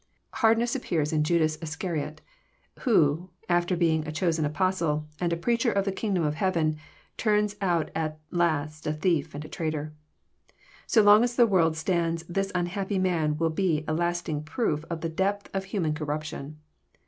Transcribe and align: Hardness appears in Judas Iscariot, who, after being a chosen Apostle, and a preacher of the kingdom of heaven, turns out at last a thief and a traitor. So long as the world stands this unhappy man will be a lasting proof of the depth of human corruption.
Hardness 0.41 0.73
appears 0.75 1.13
in 1.13 1.23
Judas 1.23 1.59
Iscariot, 1.61 2.21
who, 2.79 3.29
after 3.47 3.77
being 3.77 4.07
a 4.07 4.11
chosen 4.11 4.45
Apostle, 4.45 5.07
and 5.19 5.31
a 5.31 5.37
preacher 5.37 5.71
of 5.71 5.85
the 5.85 5.91
kingdom 5.91 6.23
of 6.23 6.33
heaven, 6.33 6.77
turns 7.17 7.55
out 7.61 7.91
at 7.93 8.17
last 8.31 8.87
a 8.87 8.93
thief 8.93 9.35
and 9.35 9.45
a 9.45 9.47
traitor. 9.47 9.93
So 10.87 11.03
long 11.03 11.23
as 11.23 11.35
the 11.35 11.45
world 11.45 11.77
stands 11.77 12.23
this 12.23 12.51
unhappy 12.55 12.97
man 12.97 13.37
will 13.37 13.51
be 13.51 13.85
a 13.87 13.93
lasting 13.93 14.41
proof 14.41 14.83
of 14.89 15.01
the 15.01 15.07
depth 15.09 15.51
of 15.53 15.65
human 15.65 15.93
corruption. 15.93 16.57